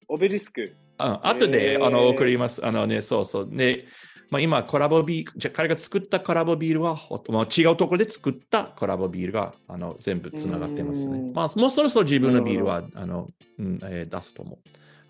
[0.08, 0.74] オベリスク。
[0.98, 2.64] うん、後で、へーあの送ります。
[2.64, 3.48] あのね、そうそう。
[3.50, 3.86] で、
[4.30, 11.18] まあ、今、コラボビール、じゃ彼が作ったコラボビールは、ほまあ、違うところで作ったコラボビールがあの全部つながってますね。
[11.18, 14.58] うんまあ、もうそろそろ自分のビールはあの、うんえー出すと思う。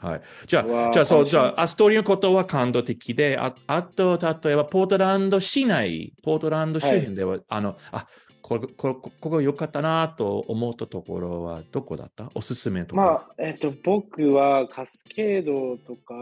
[0.07, 8.07] はい、じゃあ、じゃあ、そう、じゃあ、アストリアのことは感動的で、ああと、例えば、ポートランド市内、ポートランド周辺では、あの、あ、
[8.47, 12.31] ここここ良かったなと思ったところはどこだった？
[12.35, 13.07] おすすめのところ。
[13.07, 16.15] まあ、えっ、と、僕はカスケードとか、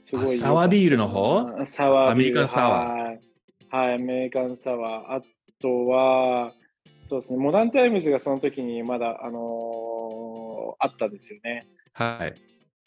[0.00, 1.50] すごいサワービールの方？
[1.60, 2.38] あサワービール。
[2.38, 3.20] アメリカンサワーはい。
[3.70, 5.16] はい、アメリカンサワー。
[5.16, 5.22] あ
[5.60, 6.52] とは、
[7.08, 11.66] そうですね、 Modern Times がその時にまだ、あのーあったんですよね。
[11.92, 12.34] はい。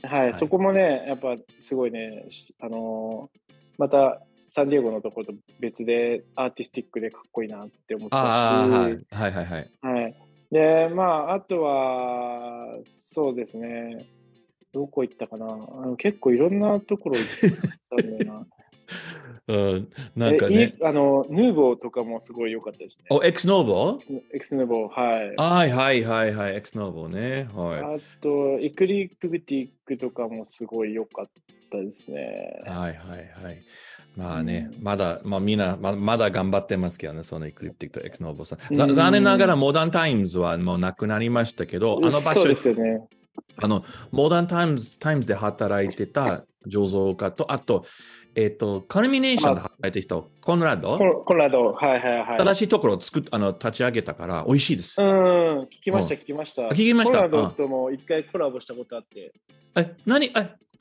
[0.07, 3.39] はい、はいそこもね、やっぱすごいね、しあのー
[3.77, 9.69] またサンディエゴのところと別でアーティスティックでかっこいいなって思ったし、はい、はい、はいはい。
[9.81, 10.15] はい。
[10.51, 14.05] で、まあ、あとは、そうですね。
[14.73, 15.49] どこ行ったかなあ
[15.87, 17.27] の結構いろんなところ行っ
[17.89, 18.47] たんだよな。
[19.47, 20.75] うん、なんかね。
[20.81, 23.05] あの、 Novo とかもすごい良かったですね。
[23.09, 23.99] お、 Ex Novo
[24.33, 25.35] Ex Novo、はい。
[25.35, 27.47] はいはいはいはい、 Ex Novo ね。
[27.53, 31.29] はあと、 Ecliptic とかもすごい良かっ
[31.69, 32.69] たですねい。。
[32.69, 33.61] はいはいはい。
[34.17, 38.75] まあね、うんまだ、まあみんな、ままだ頑張ってますけどね、その Ecliptic と Ex Novo さん。
[38.75, 43.07] ざうん残念ながら、 Modern Times はもうなくなりましたけど、あの場所ですよね。
[43.61, 47.85] あの、 Modern Times Times で働いてた醸造家と、あと、
[48.35, 50.97] えっ、と、カルミネーションで働いてた人、コンラド？
[50.97, 52.39] コ、ンコンラド、はいはいはい。
[52.39, 55.01] 新しいところを作っあの立ち上げたから、美味しいです。
[55.01, 55.09] うん、
[55.61, 56.63] 聞きました、聞きました。
[56.63, 57.21] 聞きました？
[57.21, 59.31] コンラドとも一回コラボしたことあって。
[59.75, 60.27] え、何？
[60.27, 60.31] え、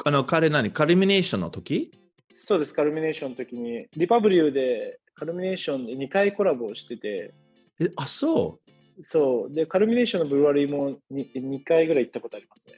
[0.04, 0.70] あの、彼何？
[0.70, 1.90] カルミネーションの時？
[2.38, 7.32] そうです、カルミネーションの時に、リパブリューでカルミネーションで2回コラボをしてて、
[7.80, 8.58] え、あ、そ
[8.98, 9.04] う？
[9.04, 12.74] そう、で、カルミネーションのブルワリーも 2, 2回ぐらい行ったことありますね。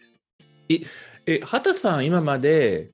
[1.26, 2.90] え、畑さん、今まで、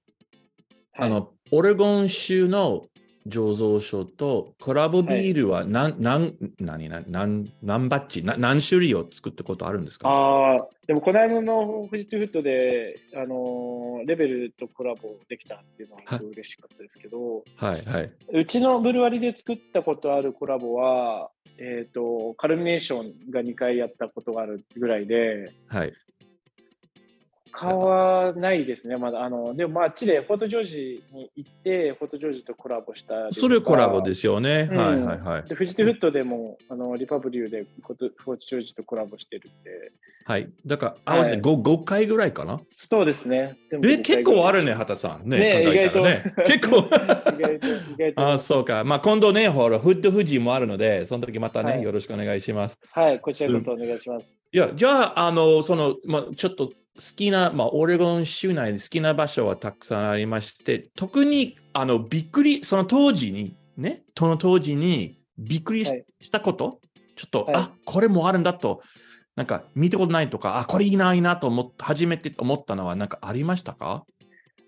[0.93, 2.87] はいあの、オレゴン州の
[3.27, 10.09] 醸造所とコラボビールは何、何、何、何、何、何バッチ、な何種類を作ったことあるんですか？
[10.09, 18.11] ああ、でもこの間の富士フットで、あのーレベルとコラボできたっていうのは嬉しかったですけど、はい、はい。
[18.33, 25.93] うちのブルワリで作ったことあるコラボは、えっ、と、カルミネーションが2回やったことがあるぐらいで、はい。
[27.57, 29.25] 他はないですね、まだ。
[29.25, 33.33] あの、でも、まあ、あっちでフォートジョージに行って、フォートジョージとコラボした。
[33.33, 34.69] それコラボですよね。
[34.71, 35.49] うんはい、はい、はい。
[35.49, 39.93] で、フジティフットでも、あの、リパブリューでフォートフォートジョージとコラボしてるんで。
[40.27, 40.49] はい。
[40.67, 42.61] だから、合わせて 5, 5回ぐらいかな？
[42.71, 43.57] そうですね。
[43.85, 44.65] え、結構あるね。
[44.65, 45.29] ね、畑さん。
[45.29, 46.35] ね、ね考えたらね。
[46.47, 46.79] 結構。
[46.79, 48.33] 意外と、意外と。
[48.33, 48.85] あ、そうか。
[48.85, 52.79] まあ、今度ね、ほら、フッド富士もあるので、その時またね、はいよろしくお願いします。
[52.91, 54.37] はい、こちらこそお願いします。
[54.53, 66.05] いや、じゃあ、あの、その、まあ、ちょっと好きな、まあ、オレゴン州内で好きな場所はたくさんありまして、特に、あの、びっくり、その当時に、ね、その当時にびっくりし,、はい。
[66.31, 66.81] たこと、
[67.17, 67.55] ちょっと、はい。
[67.57, 68.81] あ、これもあるんだと、
[69.35, 74.05] なんか見たことないとか、あ、これいいな、いいなと思っ初めて思ったのは、なんかありましたか？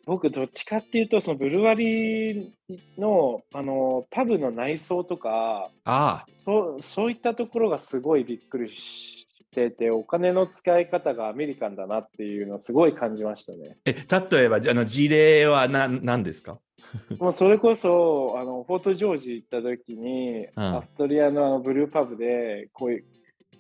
[0.05, 2.51] 僕、どっちかっていうと、そのブルワリー
[2.99, 9.26] の、あの、パブの内装とか、ああ、そうそういったところがすごいびっくりし
[9.57, 13.79] てて、お金の使い方がアメリカンだなっていうのをすごい感じましたね。
[13.87, 16.61] え、例えば、ああの事例は何何ですか？
[17.19, 23.05] もうそれこそ、あの、フォートジョージ行った時に、アストリアのあのブルーパブで、こういう、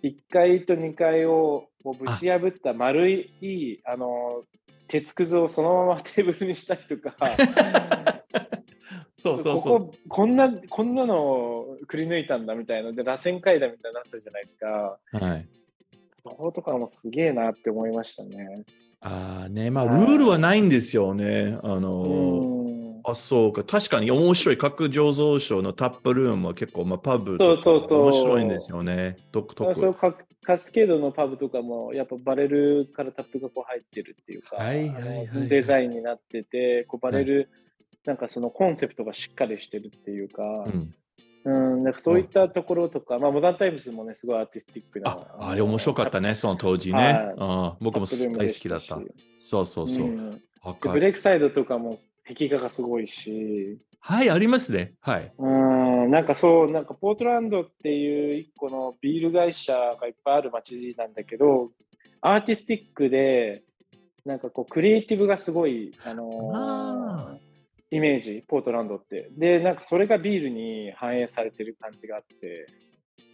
[0.03, 4.43] 1階と2階をこうぶち破った丸い、あの、
[4.89, 7.17] 鉄くずをそのままテーブルにしたりとか、
[9.19, 9.81] そうそうそう。
[9.81, 14.99] こここんな、こんなのをくり抜いたんだみたいなので、螺旋階段みたいになってたじゃないですか。
[15.13, 15.49] はい。
[16.31, 18.65] そことかもすげえなって思いましたね。
[19.01, 21.59] ああね、まあ、ルはいールはないんですよね。
[21.63, 23.01] あのうん。
[23.05, 23.63] あ、そうか。
[23.63, 24.59] 確かに面白い。
[24.59, 29.17] 各醸造所のタップルームは結構、まあ、パブそうそうそう面白いんですよね。
[29.31, 29.75] 独特。
[29.75, 30.13] そうカ
[30.43, 37.51] カスケードのパブとかもやっぱバレルからタップがこう入ってるっていうか、はいはいはいデザインになっててこうバレル、
[38.05, 40.95] なんかそのコンセプトがしっかりしてるっていうか、うん、
[41.47, 46.99] うん、なんかそういったところとか、まあ、 Modern Times もねすごいアーティスティックなあ、あれ面白かったね、その当時ね。
[46.99, 48.99] はいあ僕も大好きだった。
[49.39, 50.07] そうそうそう。
[50.09, 54.95] んでわかる Break side とかも壁画がすごいし、はい、ありますね。
[55.01, 55.33] はい。
[55.39, 61.71] うん、なんかそう、なんかポートランドっていう一個のビール会社がいっぱいある街なんだけど、
[62.21, 63.63] アーティスティックで、
[64.25, 67.39] なんかこう、クリエイティブがすごい、あのーあ
[67.91, 69.31] イメージ、ポートランドって。
[69.33, 72.67] で、なんかそれがビールに反映されてる感じがあって。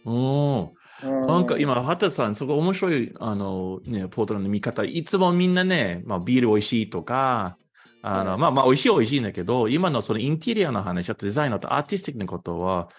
[0.05, 0.59] うん。
[0.59, 0.69] うん
[1.01, 7.57] なんか今、畑さん、そこ面白い、あの、ね、ポートランドの見方、いつもみんなね、まあ、ビール美味しいとか、
[8.03, 12.89] あの、はいまあまあ、美味しいは美味しいんだけど、今のそのインテリアの話、あとデザインのとアーティスティックなことは、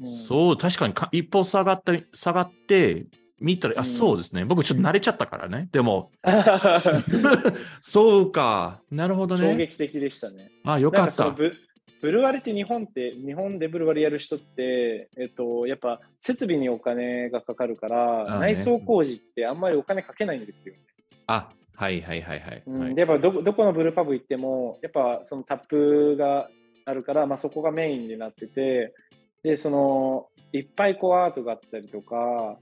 [0.00, 3.06] うんそう、確かにか一歩下がって、下がって、
[3.40, 4.44] 見たら、あ、うんそうですね。
[4.44, 5.68] 僕ちょっと慣れちゃったからね。
[5.72, 6.10] でも、
[7.80, 8.80] そうか。
[8.90, 9.56] なるほど衝ね。
[9.56, 10.50] 撃的でしたね。
[10.64, 11.30] あ、よかった。
[11.30, 11.52] ブ
[12.00, 20.74] ブルワリって日本って、日本でブルワリやる人って、えっと、やっぱ設備にお金がかかるから、あね内装工事ってあんまりお金かけないんですよ。
[21.26, 22.50] あ、はいはいはいはい。
[22.50, 26.48] はいうんでやっぱどこどこのブルーパブ行っても、やっぱそのタップが
[26.84, 28.94] あるから、まあ、そこがメインになってて、
[29.42, 32.58] で、その、いっぱいこうアートがあったりとか、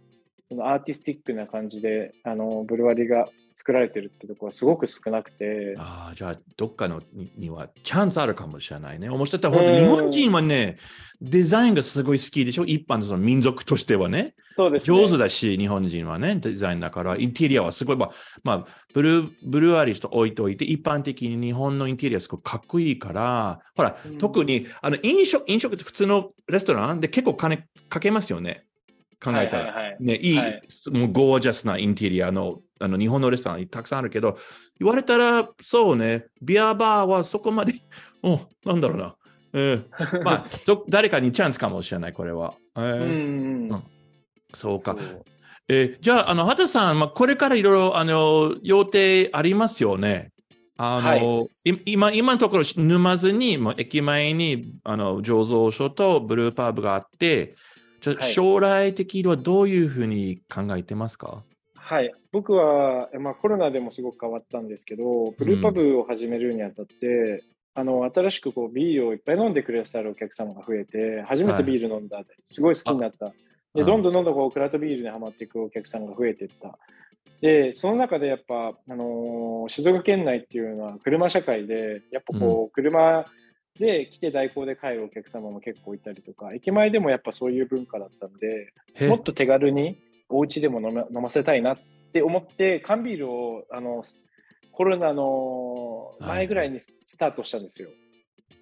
[0.48, 9.08] そのアーティスティックな感じで、あの、ブルワリが作られてるってところはすごく少なくて、ああ、じゃあ、どっかのににはチャンスあるかもしれないね。
[9.08, 9.42] 面白い。
[9.42, 10.76] 本当うん日本人はね、
[11.20, 12.64] デザインがすごい好きでしょ？
[12.64, 14.34] 一般のその民族としてはね。
[14.56, 14.96] そうですね。
[14.96, 18.10] 上手だし、日本人はね、デザインだから、インテリアはすごい、まあ、
[18.44, 28.66] まあ、ブルー、ブルーアリスと置いといて、一般的に日本のインテリアすごいかっこいいから、ほら、うん特に、あの、飲食、飲食って普通のレストランで結構金かけますよね。
[29.24, 29.64] 考えたら。
[29.66, 30.62] はいはいはいね、いい、はい
[30.92, 34.36] もうゴージャスなインテリアのあの日本のレストランにたくさんあるけど、
[34.78, 37.74] 言われたら、そうね、ビアバーはそこまで、
[38.22, 39.16] おなんだろうな。
[39.54, 39.84] えー
[40.24, 42.54] まあど、誰かにチャンスかもしれない、これは。
[42.76, 43.82] えーうん
[44.52, 44.96] そうか。
[44.98, 45.24] そう
[45.68, 50.32] えーじゃあ、あの、畑さん、まあ、これからいろいろ、あの、予定ありますよね。
[50.76, 57.54] あの、はいい今、今のところ、沼津に、駅前に、あの、醸造所とブルーパブがあって、
[58.12, 61.42] じゃ将来的にはどういうふうに考えてますか？
[61.76, 67.42] はい、僕は、まあ、コロナでもすごく変わったんですけど、ブルーパブを始めるにあたって、
[67.74, 73.32] あの新しくこうビールをいっぱい飲んでくださるお客様が増えて、初めてビール飲んだ、すごい好きになった。
[73.74, 76.78] で、あどんどんどんどんこうクラフトビールにはまっていくお客さんが増えていった。
[77.40, 83.24] で、その中でやっぱ、あのー静岡県内っていうのは車社会で、やっぱこう、車
[83.78, 89.98] で来て代行で帰るお客様も結構いたりとか、駅前でもやっぱそういう文化だったんで、へもっと手軽に
[90.28, 91.78] お家でも飲ま飲ませたいなっ
[92.12, 94.04] て思って、缶ビールをあの
[94.72, 97.90] コロナの前ぐらいにスタートしたんですよ。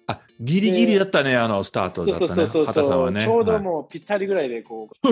[0.07, 2.45] あ、ギリギリだったね、あの、スタートだったね。
[2.65, 3.21] 畑さんはね。
[3.21, 4.95] ちょうどはいもうぴったりぐらいでこう、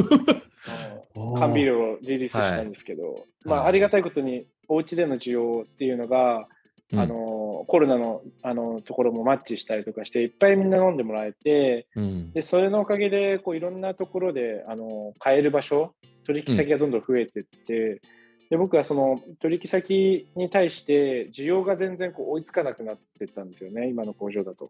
[1.16, 6.48] あの缶ビールをリリースしたんですけど、まあ、はいありがたいことにお家での需要っていうのが、
[6.92, 7.00] うん。
[7.00, 12.32] あのコロナのあのところもマッチしたりとかしていっぱいみんな飲んでもらえてうん。
[12.32, 15.94] でそれのおかげでこういろんなところであの買える場所
[16.26, 18.02] 取引先がどんどん増えていって、
[18.50, 24.70] で僕はその取引先に対して需要が全然こう追いつかなくなっていったんですよね今の工場だと。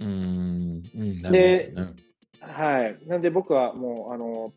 [0.00, 0.82] うん。
[0.82, 1.72] で
[2.40, 4.52] はい、なんで僕はもうあの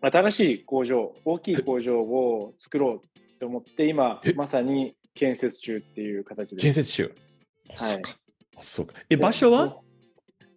[0.00, 4.34] 新しい工場大きい工場を作ろうと思って今え？
[4.34, 6.62] まさに建設中っていう形です。
[6.62, 7.14] 建設中。
[7.78, 8.16] あはいそうか。
[8.56, 8.94] あそうか。
[9.10, 9.76] え、場所は？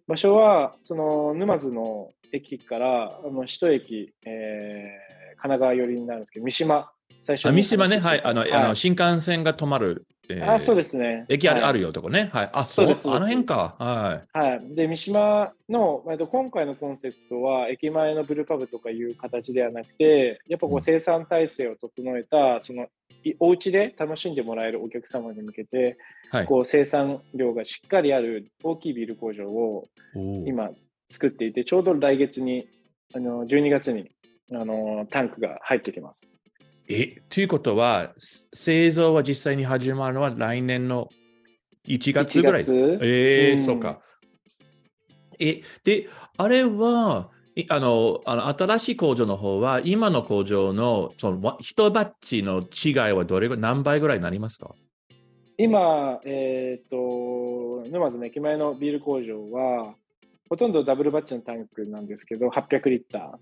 [0.06, 5.08] 場所はその沼津の駅からあの首都駅、えー
[5.40, 6.90] 神奈川寄りになるんですけど三島
[7.20, 8.22] 最初三島ね、話してたはい。
[8.24, 10.04] あの、あの新幹線が止まる。
[10.28, 11.24] えーあそうですね。
[11.28, 12.28] 駅ある,、はいあるよとこね。
[12.32, 12.50] はい。
[12.52, 13.76] あ、そうそうですあの辺か。
[13.78, 22.88] ははい、で三島の、えっと、今回のコンセプトは駅前のブルーパブとかいう形ではなくてやっぱこう生産体制を整えたそのい
[23.40, 25.98] お家で楽しんでもらえるお客様に向けて
[26.32, 26.36] い。
[26.36, 26.46] はい。
[26.46, 29.88] こう生産量がしっかりある大きいビール工場を
[30.46, 30.70] 今
[31.10, 32.68] 作っていてちょうど来月に
[33.14, 34.10] あの12月に
[34.52, 36.32] あのタンクが入ってきます。
[36.90, 41.08] え、ということは、す製造は実際に始まるのは来年の
[41.86, 42.62] 1月ぐらい。
[42.62, 44.00] 1月えーうんそうか。
[45.38, 46.08] え、で、
[46.38, 47.37] あれは、い
[47.68, 54.70] あの、あの新しい工場の方は、今の工場のそのわ一バッチの違いはどれぐらい、何倍ぐらいになりますか？
[55.56, 59.94] 今、えっ、と、沼津の駅前のビール工場は、
[60.48, 63.32] ほとんどダブルバッチのタンクなんですけど、800リッター。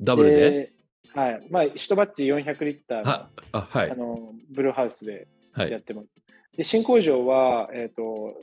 [0.00, 0.72] ダブルで？
[1.14, 1.46] はい。
[1.50, 3.94] まあ、1バッチ400リッターのはあ、はいあ。
[3.94, 5.70] のブルーハウスではい。
[5.70, 6.08] やってます。
[6.56, 8.40] で、新工場は、えっ、と、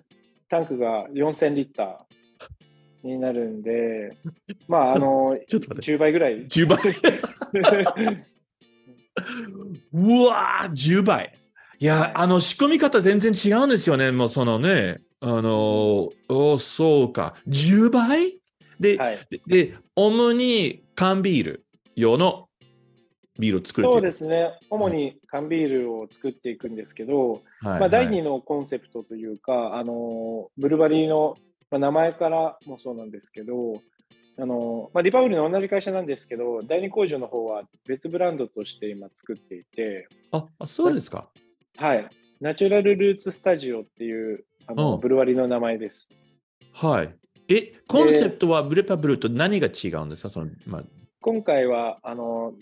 [0.48, 2.19] タンクが4000リッター
[3.04, 4.18] になるんで、
[4.68, 5.96] まあ、あの、ちょっと待って。
[5.96, 6.48] 10倍ぐらい。
[6.48, 6.78] 10倍？
[9.94, 11.34] うわー、10倍。
[11.80, 14.12] いや、はいあの、仕組み方全然違うんですよね。
[14.12, 17.36] もうそのね、あの、おそうか。
[17.48, 18.40] 10倍？
[18.80, 19.20] で、はい。
[19.30, 22.50] でで、主に缶ビール用の
[23.40, 24.58] ビールを作るそうですね。
[24.70, 31.38] 主に缶ビールを作っていくんですけど、はいまあ、第はい二のコンセプトというか、あのブルバリーの、
[31.72, 33.82] まあ、名前からもそうなんですけど、
[34.38, 41.30] あのまあ、リパブリの同じ会社なんですけど、第二工場の方は別ブランドとして今作っていて、ああ、そうですか。
[41.78, 42.08] はい、
[42.42, 46.10] ナチュラルルーツスタジオっていうあの、うんブルワリーの名前です。
[46.74, 47.16] はい。
[47.50, 50.30] え、コンセプトはブレパブルと何が違うんですか？
[50.30, 50.84] その、まあ、
[51.22, 52.54] 今回はあの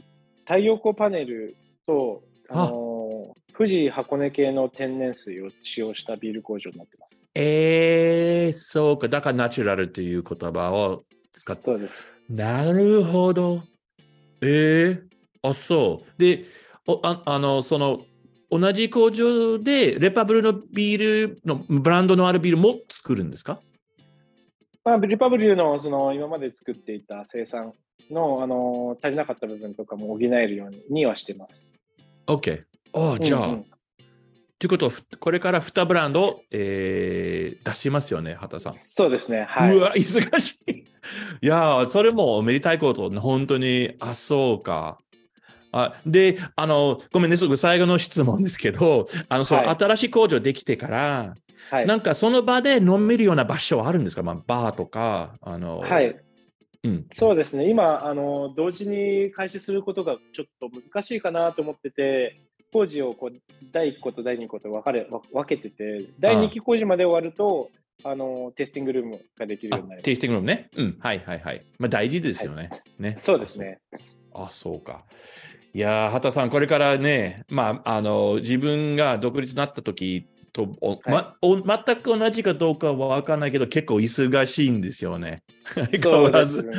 [0.45, 1.55] 太陽光パネル
[1.85, 2.71] とあの
[3.57, 7.23] 富士箱根系の天然水を使用したビール工場になってます。
[7.33, 9.07] えー、そうか。
[9.07, 11.03] だからナチュラルという言葉を
[11.33, 11.93] 使ってそうです。
[12.29, 13.63] なるほど。
[14.43, 15.03] ええ
[15.41, 16.21] あ、そう。
[16.21, 16.45] で、
[16.87, 18.01] おああの、その、
[18.51, 23.59] 同じ工場で、レパブルのビールの、ブランドのあるビールも作るんですか？
[24.83, 27.73] まあ、リパブリューのその今まで作っていた生産
[28.09, 31.67] のあの足りなかった部分とかも補えるようににはしてます。
[32.27, 32.63] ?OK。
[32.93, 33.65] あじゃあ、うんうん
[34.59, 38.73] ということは、ふこれから2ブランド、えー出しますよね、畑さん。
[38.73, 39.45] そうですね。
[39.47, 40.71] はいうわ、忙しい。
[41.45, 44.97] いやー、それもめでたいこと、本当に、あ、そうか。
[45.71, 51.35] あで、あの、ごめんね、すぐ最後の質問ですけど、あの、そのはい新しい工場できてから、
[51.69, 51.85] はい。
[51.85, 56.15] なんかその場で飲めるような場所はあるんですか、まあ、バーとか、あの、はい。
[56.83, 57.05] うん。
[57.13, 57.69] そうですね。
[57.69, 62.35] 今あの同時に開始することがちょっと難しいかなと思ってて、
[62.71, 63.39] 工事をこう
[63.71, 67.69] 第1個と第2個と分かれ分分けてて、第2期工事まで終わると
[68.03, 70.05] あのテスティングルームができるあようになります。
[70.05, 70.69] テイスティングルームね。
[70.75, 71.61] うん、はいはいはい。
[71.79, 72.69] まあ大事ですよね。
[72.99, 73.15] ね。
[73.17, 73.79] そうですね。
[74.33, 75.05] あ、そうか。
[75.73, 85.43] いやー、畑さん、これからね、まあ、あの、自分が独立になった時と、おまお全く同じかどうかは分かんないけど、結構忙しいんですよね。
[85.75, 86.73] 相変そうですわ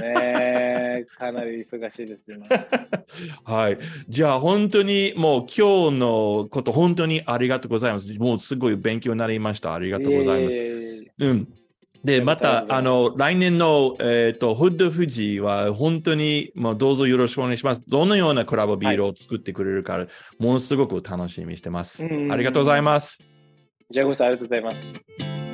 [1.04, 2.48] かなり忙しいですよね。
[3.44, 3.78] はい。
[4.08, 8.12] じゃあ、本当にもう今日のこと、本当にありがとうございます。
[8.18, 9.74] もうすごい勉強になりました。
[9.74, 10.56] ありがとうございます。
[11.20, 11.48] うん。
[12.04, 17.82] で、また、あの、来年の、えっ、と、フッド富士は、本当に、まあ、どうぞよろしくお願いします。
[17.88, 20.06] どのようなクラブビールを作ってくれるか、
[20.38, 22.04] ものすごく楽しみにしてます。
[22.04, 23.18] うんありがとうございます。
[23.90, 25.47] じゃあごさんありがとうございます。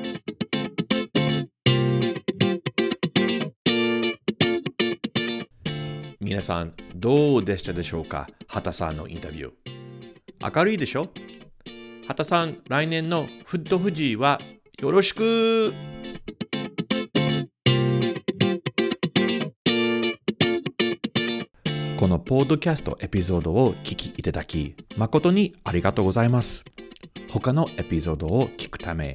[6.24, 8.26] 皆さん、どうでしたでしょうか？
[8.48, 10.56] 畑さんのインタビュー。
[10.56, 11.10] 明るいでしょ？
[12.08, 14.40] 畑さん、来年のフッド富士は
[14.80, 15.74] よろしく
[21.98, 26.64] このポッドキャストエピソードを聞きいただき、誠にありがとうございます。
[27.30, 29.14] 他のエピソードを聞くため、